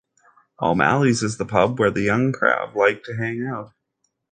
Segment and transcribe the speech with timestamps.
[0.59, 3.71] O'Malley's is the pub where the young crowd like to hang out.